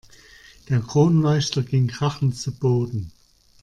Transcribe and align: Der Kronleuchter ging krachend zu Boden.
Der 0.69 0.79
Kronleuchter 0.79 1.61
ging 1.61 1.85
krachend 1.87 2.35
zu 2.35 2.51
Boden. 2.53 3.11